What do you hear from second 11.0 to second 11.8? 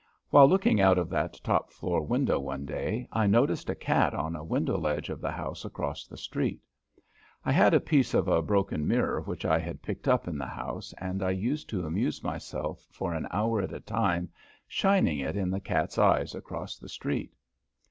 I used